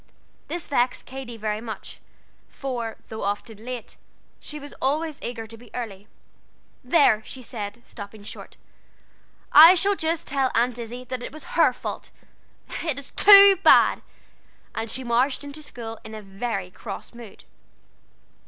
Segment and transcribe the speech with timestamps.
[0.47, 1.99] This vexed Katy very much;
[2.47, 3.97] for, though often late,
[4.39, 6.07] she was always eager to be early.
[6.83, 8.57] "There," she said, stopping short,
[9.51, 12.09] "I shall just tell Aunt Izzie that it was her fault.
[12.83, 14.01] It is too bad."
[14.73, 17.43] And she marched into school in a very cross mood.